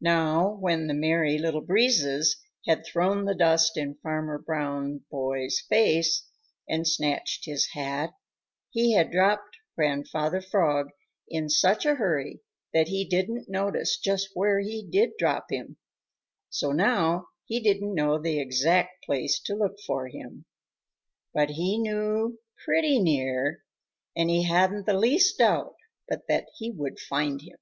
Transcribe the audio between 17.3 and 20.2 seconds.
he didn't know the exact place to look for